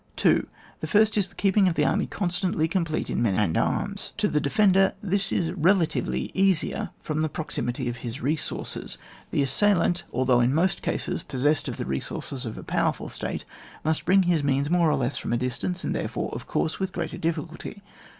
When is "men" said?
3.21-3.35